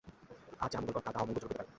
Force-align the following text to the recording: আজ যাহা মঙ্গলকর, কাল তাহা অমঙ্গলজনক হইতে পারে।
আজ 0.63 0.69
যাহা 0.71 0.81
মঙ্গলকর, 0.83 1.01
কাল 1.05 1.13
তাহা 1.15 1.23
অমঙ্গলজনক 1.23 1.49
হইতে 1.49 1.57
পারে। 1.59 1.69